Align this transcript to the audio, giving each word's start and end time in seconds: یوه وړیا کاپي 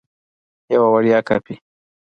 یوه 0.73 0.87
وړیا 0.93 1.19
کاپي 1.27 1.55